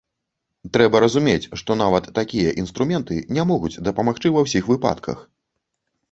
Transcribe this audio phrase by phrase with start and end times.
[0.75, 5.19] Трэба разумець, што нават такія інструменты не могуць дапамагчы ва ўсіх выпадках.